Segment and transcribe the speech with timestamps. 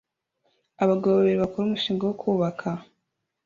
[0.83, 2.67] Abagabo babiri bakora umushinga wo kubaka